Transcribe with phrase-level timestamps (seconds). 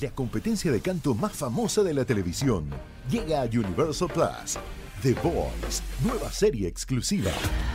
[0.00, 2.68] la competencia de canto más famosa de la televisión,
[3.10, 4.58] llega a Universal Plus.
[5.02, 7.30] The Voice, nueva serie exclusiva.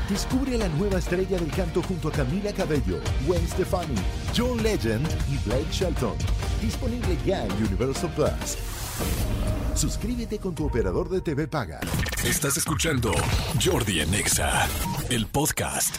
[0.09, 3.95] Descubre a la nueva estrella del canto junto a Camila Cabello, Gwen Stefani,
[4.35, 6.15] John Legend y Blake Shelton.
[6.61, 8.57] Disponible ya en Universal Plus.
[9.75, 11.79] Suscríbete con tu operador de TV Paga.
[12.23, 13.11] Estás escuchando
[13.63, 14.67] Jordi Anexa,
[15.09, 15.97] el podcast.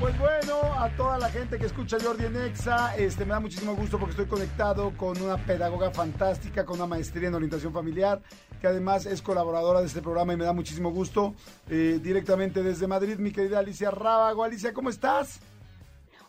[0.00, 3.76] Pues bueno, a toda la gente que escucha Jordi en Exa, este, me da muchísimo
[3.76, 8.22] gusto porque estoy conectado con una pedagoga fantástica, con una maestría en orientación familiar,
[8.62, 11.34] que además es colaboradora de este programa y me da muchísimo gusto.
[11.68, 14.42] Eh, directamente desde Madrid, mi querida Alicia Rábago.
[14.42, 15.38] Alicia, ¿cómo estás?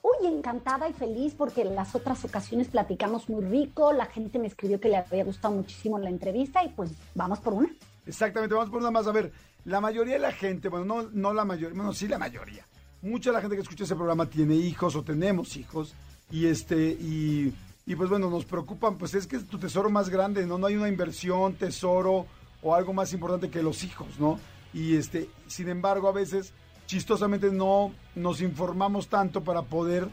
[0.02, 4.48] Uy, encantada y feliz porque en las otras ocasiones platicamos muy rico, la gente me
[4.48, 7.70] escribió que le había gustado muchísimo la entrevista y pues vamos por una.
[8.06, 9.08] Exactamente, vamos por una más.
[9.08, 9.32] A ver,
[9.64, 12.66] la mayoría de la gente, bueno, no, no la mayoría, bueno, sí la mayoría
[13.02, 15.94] mucha la gente que escucha ese programa tiene hijos o tenemos hijos
[16.30, 17.54] y este y,
[17.86, 20.58] y, pues bueno, nos preocupan, pues es que es tu tesoro más grande, ¿no?
[20.58, 22.26] No hay una inversión, tesoro
[22.62, 24.40] o algo más importante que los hijos, ¿no?
[24.74, 26.54] Y este, sin embargo, a veces
[26.86, 30.08] chistosamente no nos informamos tanto para poder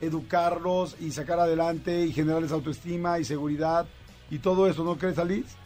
[0.00, 3.86] educarlos y sacar adelante y generarles autoestima y seguridad
[4.30, 5.56] y todo eso, ¿no crees, Alice?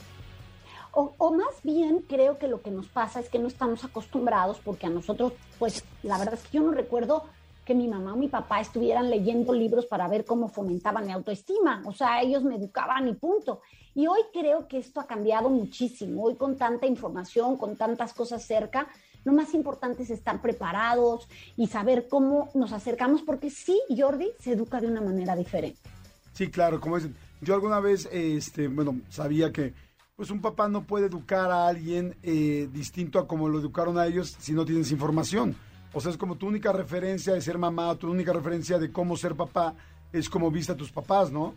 [1.00, 4.86] O, más bien creo que lo que nos pasa es que no estamos acostumbrados porque
[4.86, 7.22] a nosotros, pues la verdad es que yo no recuerdo
[7.64, 11.82] que mi mamá o mi papá estuvieran leyendo libros para ver cómo fomentaban mi autoestima.
[11.84, 13.60] O sea, ellos me educaban y punto.
[13.94, 16.24] Y hoy creo que esto ha cambiado muchísimo.
[16.24, 18.88] Hoy con tanta información, con tantas cosas cerca,
[19.22, 24.54] lo más importante es estar preparados y saber cómo nos acercamos, porque sí, Jordi se
[24.54, 25.78] educa de una manera diferente.
[26.32, 27.14] Sí, claro, como dicen.
[27.40, 29.72] Yo alguna vez, este, bueno, sabía que
[30.18, 34.06] pues un papá no puede educar a alguien eh, distinto a como lo educaron a
[34.08, 35.54] ellos si no tienes información.
[35.92, 39.16] O sea, es como tu única referencia de ser mamá, tu única referencia de cómo
[39.16, 39.76] ser papá,
[40.12, 41.54] es como viste a tus papás, ¿no?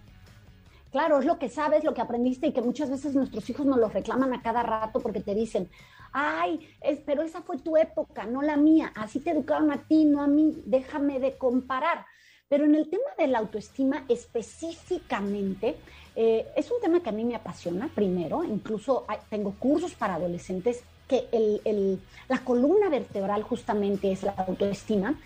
[0.91, 3.79] Claro, es lo que sabes, lo que aprendiste y que muchas veces nuestros hijos nos
[3.79, 5.67] lo reclaman a cada rato porque te dicen,
[6.11, 6.59] ay,
[7.03, 10.27] pero esa fue tu época, no la mía, así te educaron a ti, no a
[10.27, 12.05] mí, déjame de comparar.
[12.51, 15.77] Pero en el tema de la autoestima específicamente,
[16.17, 20.83] eh, es un tema que a mí me apasiona, primero, incluso tengo cursos para adolescentes
[21.07, 21.29] que
[22.27, 25.17] la columna vertebral justamente es la autoestima,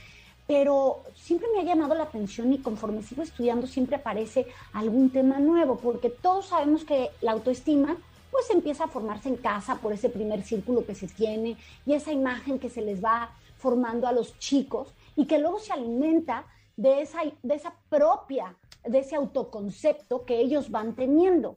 [0.46, 5.40] pero siempre me ha llamado la atención y conforme sigo estudiando siempre aparece algún tema
[5.40, 7.97] nuevo, porque todos sabemos que la autoestima
[8.30, 11.57] pues empieza a formarse en casa por ese primer círculo que se tiene
[11.88, 15.74] y esa imagen que se les va formando a los chicos y que luego se
[15.74, 16.46] alimenta
[16.78, 21.56] de esa, de esa propia, de ese autoconcepto que ellos van teniendo.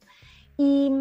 [0.57, 0.91] Y,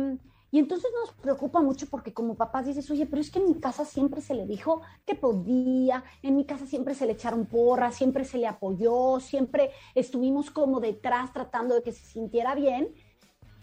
[0.50, 3.54] y entonces nos preocupa mucho porque como papás dices, oye, pero es que en mi
[3.60, 7.96] casa siempre se le dijo que podía, en mi casa siempre se le echaron porras,
[7.96, 12.94] siempre se le apoyó, siempre estuvimos como detrás tratando de que se sintiera bien.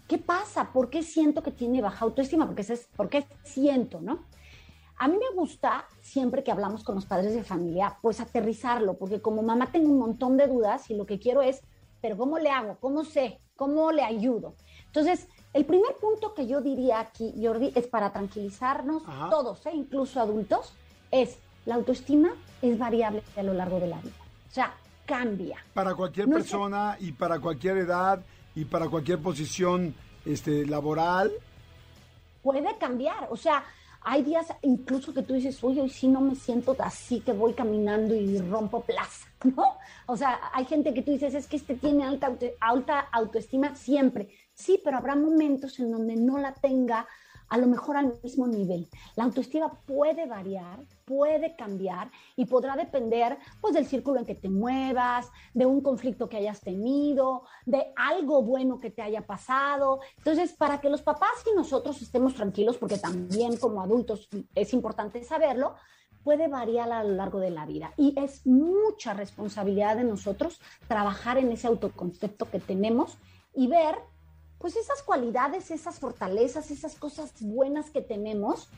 [0.07, 0.71] ¿Qué pasa?
[0.71, 2.45] ¿Por qué siento que tiene baja autoestima?
[2.45, 4.23] Porque es, ¿Por qué siento, no?
[4.97, 9.21] A mí me gusta, siempre que hablamos con los padres de familia, pues aterrizarlo, porque
[9.21, 11.61] como mamá tengo un montón de dudas y lo que quiero es,
[12.01, 12.77] pero ¿cómo le hago?
[12.79, 13.39] ¿Cómo sé?
[13.55, 14.55] ¿Cómo le ayudo?
[14.85, 19.71] Entonces, el primer punto que yo diría aquí, Jordi, es para tranquilizarnos todos, ¿eh?
[19.73, 20.73] incluso adultos,
[21.11, 24.15] es la autoestima es variable a lo largo de la vida.
[24.49, 24.75] O sea,
[25.05, 25.57] cambia.
[25.73, 28.23] Para cualquier persona y para cualquier edad
[28.53, 29.93] y para cualquier posición
[30.25, 31.31] este, laboral.
[32.41, 33.27] Puede cambiar.
[33.31, 33.63] O sea,
[34.07, 37.53] hay días incluso que tú dices, oye, hoy sí no me siento así que voy
[37.53, 39.77] caminando y rompo plaza, ¿no?
[40.05, 44.29] O sea, hay gente que tú dices, es que este tiene alta, alta autoestima siempre.
[44.53, 47.07] Sí, pero habrá momentos en donde no la tenga
[47.49, 48.87] a lo mejor al mismo nivel.
[49.15, 54.49] La autoestima puede variar, puede cambiar y podrá depender pues del círculo en que te
[54.49, 59.99] muevas, de un conflicto que hayas tenido, de algo bueno que te haya pasado.
[60.17, 65.23] Entonces, para que los papás y nosotros estemos tranquilos, porque también como adultos es importante
[65.23, 65.75] saberlo,
[66.25, 71.37] puede variar a lo largo de la vida y es mucha responsabilidad de nosotros trabajar
[71.37, 73.19] en ese autoconcepto que tenemos
[73.53, 73.95] y ver
[74.59, 78.69] pues esas cualidades, esas fortalezas, esas cosas buenas que tenemos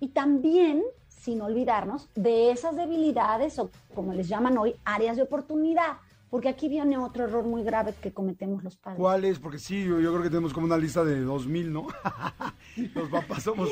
[0.00, 5.98] y también sin olvidarnos de esas debilidades o como les llaman hoy, áreas de oportunidad.
[6.30, 8.98] Porque aquí viene otro error muy grave que cometemos los padres.
[8.98, 9.38] ¿Cuál es?
[9.38, 11.88] Porque sí, yo, creo que tenemos como una lista de 2000, ¿no?
[12.94, 13.68] los papás somos,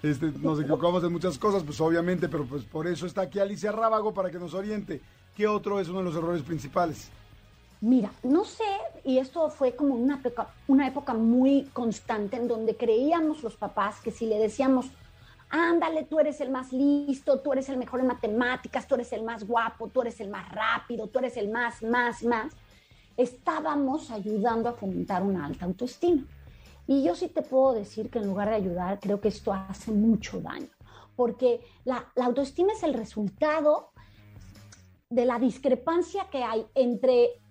[0.00, 3.72] este, nos equivocamos en muchas cosas, pues obviamente, pero pues por eso está aquí Alicia
[3.72, 5.00] Rábago para que nos oriente.
[5.36, 7.10] ¿Qué otro es uno de los errores principales?
[7.84, 8.64] Mira, no sé,
[9.04, 14.00] y esto fue como una época, una época muy constante en donde creíamos los papás
[14.00, 14.86] que si le decíamos,
[15.50, 19.22] ándale, tú eres el más listo, tú eres el mejor en matemáticas, tú eres el
[19.22, 22.54] más guapo, tú eres el más rápido, tú eres el más, más, más,
[23.18, 26.22] estábamos ayudando a fomentar una alta autoestima.
[26.86, 29.92] Y yo sí te puedo decir que en lugar de ayudar, creo que esto hace
[29.92, 30.70] mucho daño,
[31.16, 33.90] porque la, la autoestima es el resultado
[35.10, 37.43] de la discrepancia que hay entre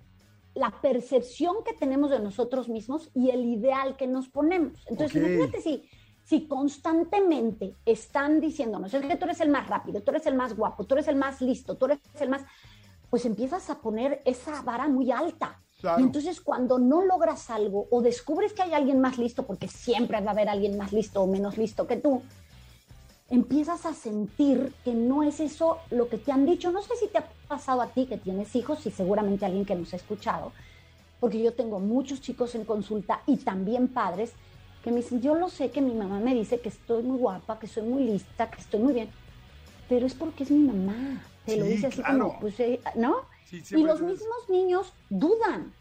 [0.55, 4.73] la percepción que tenemos de nosotros mismos y el ideal que nos ponemos.
[4.87, 5.83] Entonces, imagínate si,
[6.23, 10.55] si constantemente están diciéndonos, es que tú eres el más rápido, tú eres el más
[10.55, 12.43] guapo, tú eres el más listo, tú eres el más...
[13.09, 15.59] Pues empiezas a poner esa vara muy alta.
[15.79, 15.99] Claro.
[15.99, 20.21] Y entonces cuando no logras algo o descubres que hay alguien más listo, porque siempre
[20.21, 22.23] va a haber alguien más listo o menos listo que tú,
[23.29, 26.71] empiezas a sentir que no es eso lo que te han dicho.
[26.71, 29.75] No sé si te ha pasado a ti que tienes hijos y seguramente alguien que
[29.75, 30.51] nos ha escuchado,
[31.19, 34.31] porque yo tengo muchos chicos en consulta y también padres
[34.83, 37.57] que me dicen, yo lo sé que mi mamá me dice que estoy muy guapa,
[37.57, 39.09] que soy muy lista, que estoy muy bien,
[39.87, 41.21] pero es porque es mi mamá.
[41.45, 42.27] Te lo Sí, dice así claro.
[42.27, 43.15] como, pues, eh, ¿no?
[43.49, 45.71] Sí, y los mismos niños dudan.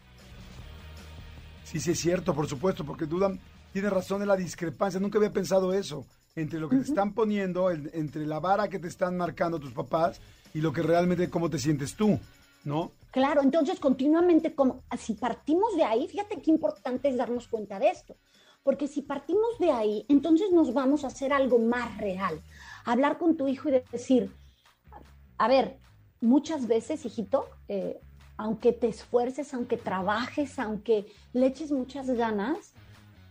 [1.65, 3.39] Sí, sí, es cierto, por supuesto, porque dudan,
[3.73, 4.99] tiene razón en la discrepancia.
[4.99, 6.05] Nunca había pensado eso.
[6.35, 10.19] Entre lo que te están poniendo, entre la vara que te están marcando tus papás
[10.55, 12.19] y lo que realmente cómo te sientes tú,
[12.63, 12.91] ¿no?
[13.11, 17.89] Claro, entonces continuamente, como si partimos de ahí, fíjate qué importante es darnos cuenta de
[17.89, 18.15] esto,
[18.63, 22.41] porque si partimos de ahí, entonces nos vamos a hacer algo más real,
[22.83, 24.31] hablar con tu hijo y decir,
[25.37, 25.77] a ver,
[26.19, 27.99] muchas veces, hijito, eh,
[28.37, 32.73] aunque te esfuerces, aunque trabajes, aunque le eches muchas ganas,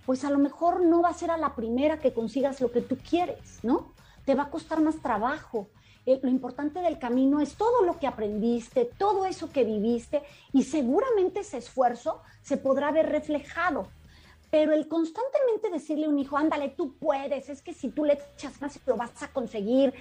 [0.07, 2.81] pues a lo mejor no va a ser a la primera que consigas lo que
[2.81, 3.93] tú quieres, ¿no?
[4.25, 5.69] Te va a costar más trabajo.
[6.05, 10.23] Eh, lo importante del camino es todo lo que aprendiste, todo eso que viviste
[10.53, 13.87] y seguramente ese esfuerzo se podrá ver reflejado.
[14.51, 18.19] Pero el constantemente decirle a un hijo, ándale, tú puedes, es que si tú le
[18.35, 19.95] echas más lo vas a conseguir,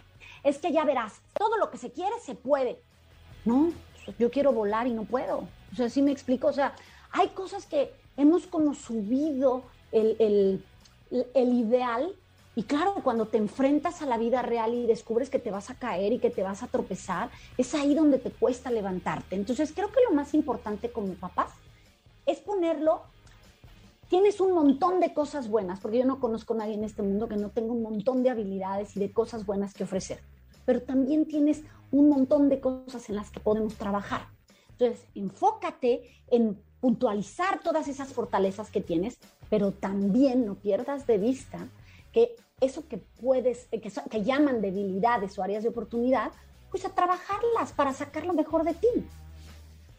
[0.44, 2.82] es que ya verás, todo lo que se quiere se puede.
[3.46, 3.72] No,
[4.20, 5.48] yo quiero volar y no puedo.
[5.72, 6.48] O sea, sí me explico.
[6.48, 6.74] O sea,
[7.12, 10.66] hay cosas que hemos como subido el, el-
[11.34, 12.16] el ideal
[12.56, 15.76] y claro, cuando te enfrentas a la vida real y descubres que te vas a
[15.76, 19.36] caer y que te vas a tropezar, es ahí donde te cuesta levantarte.
[19.36, 21.52] Entonces creo que lo más importante como papás
[22.26, 23.04] es ponerlo
[24.10, 27.30] tienes un montón de cosas buenas, porque yo no conozco a nadie en este mundo
[27.30, 30.20] que no tenga un montón de habilidades y de cosas buenas que ofrecer,
[30.66, 34.28] pero también tienes un montón de cosas en las que podemos trabajar.
[34.82, 36.02] Entonces, enfócate
[36.32, 39.20] en puntualizar todas esas fortalezas que tienes,
[39.50, 41.68] pero también no pierdas de vista
[42.12, 46.32] que eso que puedes, eh, que, so- que llaman debilidades o áreas de oportunidad,
[46.72, 48.88] pues a trabajarlas para sacar lo mejor de ti.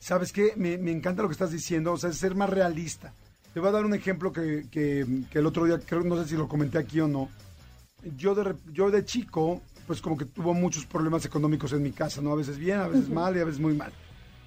[0.00, 0.54] ¿Sabes qué?
[0.56, 3.14] Me, me encanta lo que estás diciendo, o sea, es ser más realista.
[3.54, 6.28] Te voy a dar un ejemplo que, que- que el otro día, creo, no sé
[6.28, 7.28] si lo comenté aquí o no.
[8.16, 12.20] Yo de, yo de chico, pues como que tuvo muchos problemas económicos en mi casa,
[12.20, 12.32] ¿no?
[12.32, 13.92] A veces bien, a veces mal y a veces muy mal.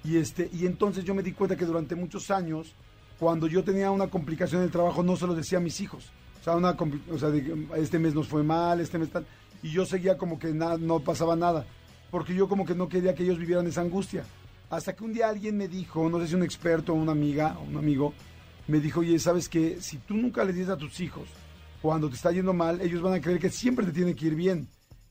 [0.06, 2.74] Y, este, y entonces yo me di cuenta que durante muchos años,
[3.18, 6.10] cuando yo tenía una complicación en el trabajo, no se lo decía a mis hijos.
[6.40, 6.76] O sea, una,
[7.10, 7.30] o sea
[7.76, 9.26] este mes nos fue mal, este mes tal.
[9.62, 11.66] Y yo seguía como que nada, no pasaba nada.
[12.10, 14.24] Porque yo como que no quería que ellos vivieran esa angustia.
[14.70, 17.56] Hasta que un día alguien me dijo, no sé si un experto o una amiga
[17.58, 18.14] o un amigo,
[18.68, 19.78] me dijo, oye, ¿sabes qué?
[19.80, 21.28] Si tú nunca les dices a tus hijos
[21.82, 24.34] cuando te está yendo mal, ellos van a creer que siempre te tiene que ir
[24.36, 24.68] bien.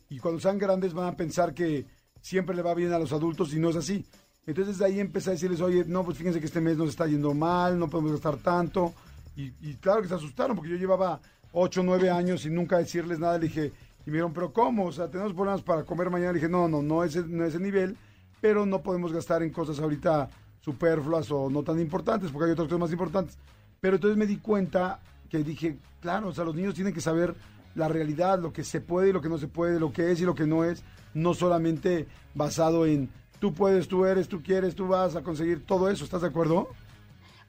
[0.10, 1.86] Y cuando sean grandes van a pensar que
[2.22, 4.06] siempre le va bien a los adultos y no es así.
[4.48, 7.08] Entonces de ahí empecé a decirles, oye, no, pues fíjense que este mes nos está
[7.08, 8.94] yendo mal, no podemos gastar tanto.
[9.36, 11.20] Y, claro que se asustaron porque yo llevaba
[11.52, 13.38] 8 o 9 años y nunca decirles nada.
[13.38, 13.74] Le dije,
[14.06, 14.86] y me dijeron, pero ¿cómo?
[14.86, 16.32] O sea, tenemos problemas para comer mañana.
[16.32, 17.98] Le dije, no, no, no ese, no ese nivel,
[18.40, 20.30] pero no podemos gastar en cosas ahorita
[20.62, 23.38] superfluas o no tan importantes porque hay otras cosas más importantes.
[23.82, 25.00] Pero entonces me di cuenta
[25.30, 27.36] que dije, claro, o sea, los niños tienen que saber
[27.76, 30.22] la realidad, lo que se puede y lo que no se puede, lo que es
[30.22, 30.82] y lo que no es,
[31.14, 35.90] no solamente basado en tú puedes, tú eres, tú quieres, tú vas a conseguir todo
[35.90, 36.70] eso, ¿estás de acuerdo?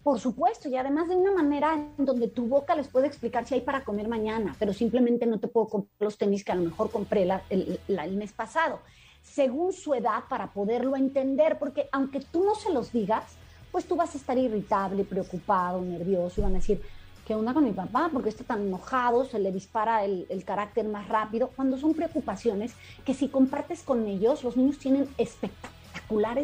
[0.02, 3.54] Por supuesto, y además de una manera en donde tu boca les puede explicar si
[3.54, 6.62] hay para comer mañana, pero simplemente no te puedo comprar los tenis que a lo
[6.62, 8.82] mejor compré el, la- mes pasado,
[9.20, 13.40] según su edad para poderlo entender, porque aunque tú no se los digas,
[13.72, 16.80] pues tú vas a estar irritable, preocupado, nervioso y van a decir,
[17.24, 18.08] ¿qué onda con mi papá?
[18.12, 19.24] porque está tan enojado?
[19.24, 24.44] Se le dispara el, carácter más rápido, cuando son preocupaciones que si compartes con ellos,
[24.44, 25.08] los niños tienen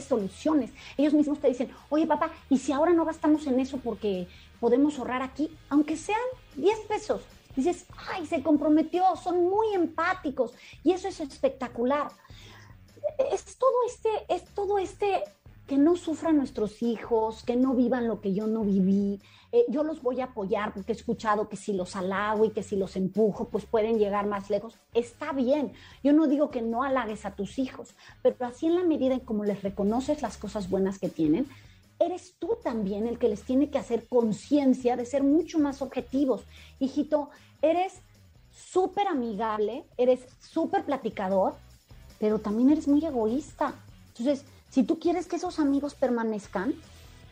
[0.01, 0.71] soluciones.
[0.97, 4.29] Ellos mismos te dicen, oye papá, ¿y si ahora no gastamos en eso porque
[4.61, 5.51] podemos ahorrar aquí?
[5.69, 6.21] Aunque sean
[6.57, 7.23] 10 pesos.
[7.57, 12.11] Dices, ay, se comprometió, son muy empáticos y eso es espectacular.
[13.31, 15.25] Es todo este, es todo este
[15.67, 19.21] que no sufran nuestros hijos, que no vivan lo que yo no viví.
[19.53, 22.63] Eh, yo los voy a apoyar porque he escuchado que si los halago y que
[22.63, 24.79] si los empujo, pues pueden llegar más lejos.
[24.95, 25.73] Está bien.
[26.03, 29.21] Yo no digo que no halagues a tus hijos, pero así en la medida en
[29.21, 31.47] como les reconoces las cosas buenas que tienen,
[31.99, 36.45] eres tú también el que les tiene que hacer conciencia de ser mucho más objetivos.
[36.81, 38.03] Hijito, eres
[38.51, 41.55] súper amigable, eres súper platicador,
[42.19, 43.75] pero también eres muy egoísta.
[44.09, 46.75] Entonces, si tú quieres que esos amigos permanezcan,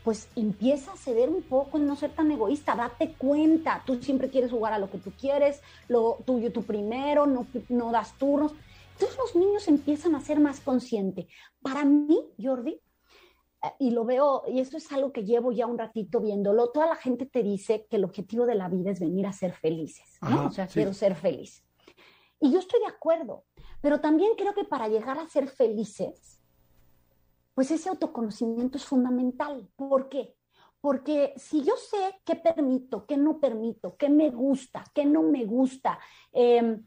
[0.04, 4.28] pues empieza a ceder un poco en no ser tan egoísta, date cuenta, tú siempre
[4.28, 8.52] quieres jugar a lo que tú quieres, lo tuyo tú primero, no, no das turnos.
[8.92, 11.28] Entonces los niños empiezan a ser más conscientes.
[11.62, 15.78] Para mí, Jordi, eh, y lo veo, y esto es algo que llevo ya un
[15.78, 19.26] ratito viéndolo, toda la gente te dice que el objetivo de la vida es venir
[19.26, 20.48] a ser felices, ¿no?
[20.48, 21.64] o sea, quiero ser feliz.
[22.38, 23.44] Y yo estoy de acuerdo,
[23.80, 26.39] pero también creo que para llegar a ser felices,
[27.60, 29.68] pues ese autoconocimiento es fundamental.
[29.76, 30.34] ¿Por qué?
[30.80, 35.44] Porque si yo sé qué permito, qué no permito, qué me gusta, qué no me
[35.44, 35.98] gusta,
[36.32, 36.82] em,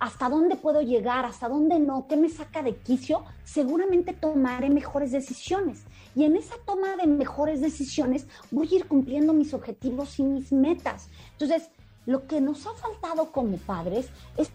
[0.00, 5.12] hasta dónde puedo llegar, hasta dónde no, qué me saca de quicio, seguramente tomaré mejores
[5.12, 5.84] decisiones.
[6.16, 10.50] Y en esa toma de mejores decisiones voy a ir cumpliendo mis objetivos y mis
[10.50, 11.10] metas.
[11.30, 11.70] Entonces,
[12.06, 14.50] lo que nos ha faltado como padres es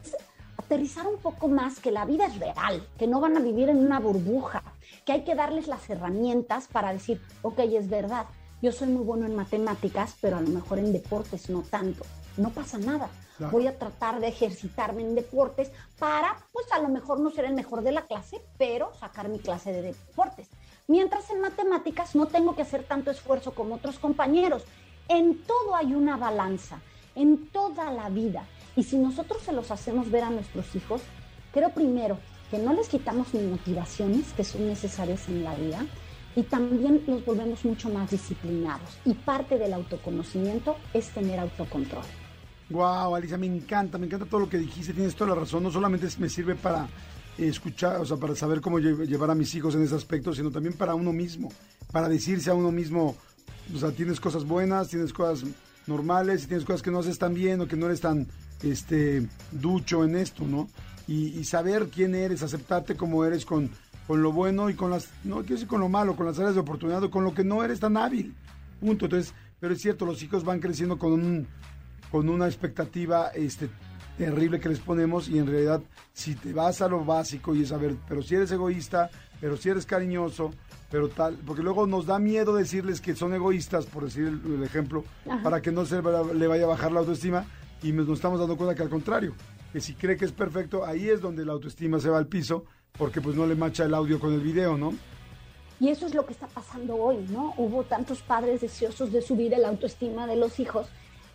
[0.74, 3.78] aterrizar un poco más que la vida es real, que no van a vivir en
[3.78, 4.64] una burbuja,
[5.06, 8.26] que hay que darles las herramientas para decir, ok, es verdad,
[8.60, 12.04] yo soy muy bueno en matemáticas, pero a lo mejor en deportes no tanto.
[12.38, 13.08] No pasa nada.
[13.52, 17.54] Voy a tratar de ejercitarme en deportes para, pues a lo mejor no ser el
[17.54, 20.48] mejor de la clase, pero sacar mi clase de deportes.
[20.88, 24.64] Mientras en matemáticas no tengo que hacer tanto esfuerzo como otros compañeros.
[25.08, 26.80] En todo hay una balanza,
[27.14, 28.48] en toda la vida.
[28.76, 31.02] Y si nosotros se los hacemos ver a nuestros hijos,
[31.54, 32.18] creo primero
[32.50, 35.86] que no les quitamos ni motivaciones que son necesarias en la vida
[36.36, 38.98] y también los volvemos mucho más disciplinados.
[39.06, 42.04] Y parte del autoconocimiento es tener autocontrol.
[42.70, 45.64] Wow, Alicia, me encanta, me encanta todo lo que dijiste, tienes toda la razón.
[45.64, 46.88] No solamente me sirve para
[47.38, 50.76] escuchar, o sea, para saber cómo llevar a mis hijos en ese aspecto, sino también
[50.76, 51.50] para uno mismo,
[51.92, 53.16] para decirse a uno mismo,
[53.74, 55.48] o sea, tienes cosas buenas, tienes cosas
[55.88, 58.28] normales, tienes cosas que no haces tan bien o que no eres tan
[58.62, 60.68] este ducho en esto, ¿no?
[61.08, 63.70] y, saber quién eres, aceptarte como eres con,
[64.08, 66.56] con lo bueno y con las, no quiero decir con lo malo, con las áreas
[66.56, 68.34] de oportunidad o con lo que no eres tan hábil.
[68.80, 69.06] Punto.
[69.06, 71.48] Entonces, pero es cierto, los hijos van creciendo con un,
[72.12, 73.70] con una expectativa este,
[74.18, 75.82] terrible que les ponemos y en realidad
[76.14, 79.10] si te vas a lo básico y es saber, pero si eres egoísta,
[79.42, 80.54] pero si eres cariñoso,
[80.90, 85.04] pero tal, porque luego nos da miedo decirles que son egoístas, por decir el, ejemplo,
[85.44, 87.46] para que no se le vaya a bajar la autoestima
[87.84, 89.34] y nos estamos dando cuenta que al contrario,
[89.72, 92.66] que si cree que es perfecto, ahí es donde la autoestima se va al piso,
[92.98, 94.94] porque pues no le macha el audio con el video, ¿no?
[95.80, 97.54] Y eso es lo que está pasando hoy, ¿no?
[97.58, 100.88] Hubo tantos padres deseosos de subir el autoestima de los hijos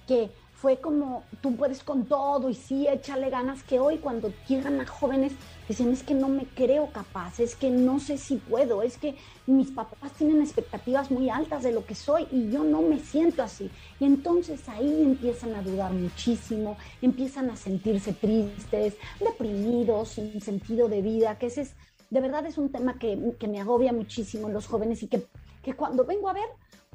[0.06, 4.80] que fue como tú puedes con todo y sí, échale ganas, que hoy cuando llegan
[4.80, 5.32] a jóvenes
[5.68, 9.16] dicen es que no me creo capaz, es que no sé si puedo, es que
[9.46, 13.42] mis papás tienen expectativas muy altas de lo que soy y yo no me siento
[13.42, 13.70] así.
[14.00, 21.02] Y entonces ahí empiezan a dudar muchísimo, empiezan a sentirse tristes, deprimidos, sin sentido de
[21.02, 21.74] vida, que ese es,
[22.10, 25.26] de verdad es un tema que, me agobia muchísimo en los jóvenes y que,
[25.62, 26.48] que cuando vengo a ver,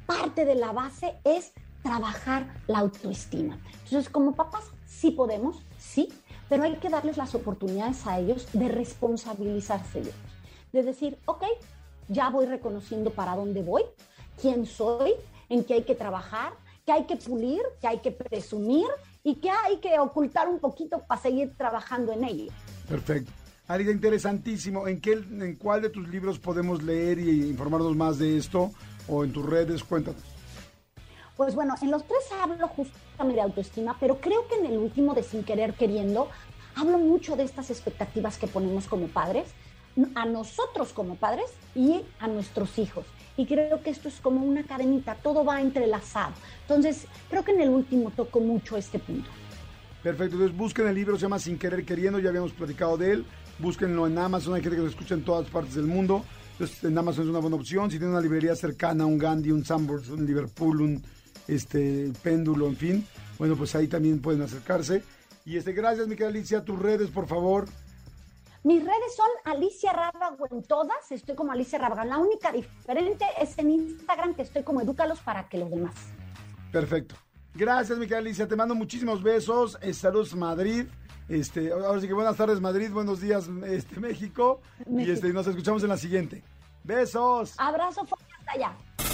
[0.06, 1.52] parte de la base es
[1.82, 3.58] trabajar la autoestima.
[3.84, 6.08] Entonces, como papás, sí podemos, sí,
[6.48, 10.02] pero hay que darles las oportunidades a ellos de responsabilizarse
[10.74, 11.44] de decir, ok,
[12.08, 13.82] ya voy reconociendo para dónde voy,
[14.40, 15.12] quién soy,
[15.48, 16.52] en qué hay que trabajar,
[16.84, 18.86] qué hay que pulir, qué hay que presumir
[19.22, 22.52] y qué hay que ocultar un poquito para seguir trabajando en ello.
[22.88, 23.30] Perfecto.
[23.68, 24.88] Arida, interesantísimo.
[24.88, 28.72] ¿En, qué, ¿En cuál de tus libros podemos leer y informarnos más de esto?
[29.08, 30.33] O en tus redes, cuéntanos.
[31.36, 35.14] Pues bueno, en los tres hablo justamente de autoestima, pero creo que en el último
[35.14, 36.28] de Sin Querer Queriendo
[36.76, 39.46] hablo mucho de estas expectativas que ponemos como padres,
[40.14, 43.04] a nosotros como padres y a nuestros hijos.
[43.36, 46.34] Y creo que esto es como una cadenita, todo va entrelazado.
[46.62, 49.28] Entonces, creo que en el último toco mucho este punto.
[50.02, 53.26] Perfecto, entonces busquen el libro, se llama Sin Querer Queriendo, ya habíamos platicado de él.
[53.58, 56.24] Búsquenlo en Amazon, hay gente que lo escucha en todas partes del mundo.
[56.52, 57.90] Entonces, en Amazon es una buena opción.
[57.90, 61.02] Si tienen una librería cercana, un Gandhi, un Sambors, un Liverpool, un
[61.48, 63.06] este péndulo, en fin.
[63.38, 65.02] Bueno, pues ahí también pueden acercarse.
[65.44, 67.66] Y este, gracias, mi querida Alicia, tus redes, por favor.
[68.62, 72.02] Mis redes son Alicia Rábago en todas, estoy como Alicia Rábago.
[72.04, 75.94] La única diferente es en Instagram, que estoy como Edúcalos para que los demás.
[76.72, 77.14] Perfecto.
[77.54, 79.78] Gracias, mi querida Alicia, te mando muchísimos besos.
[79.82, 80.86] Eh, saludos, Madrid.
[81.28, 84.60] Este, ahora sí que buenas tardes, Madrid, buenos días, este, México.
[84.88, 86.42] Y este, nos escuchamos en la siguiente.
[86.82, 87.54] Besos.
[87.58, 89.13] Abrazo fuerte hasta allá.